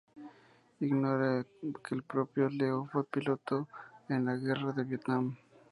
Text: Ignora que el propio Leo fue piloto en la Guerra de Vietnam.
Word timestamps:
Ignora 0.81 1.45
que 1.87 1.93
el 1.93 2.01
propio 2.01 2.49
Leo 2.49 2.89
fue 2.91 3.03
piloto 3.03 3.67
en 4.09 4.25
la 4.25 4.35
Guerra 4.35 4.71
de 4.71 4.83
Vietnam. 4.83 5.37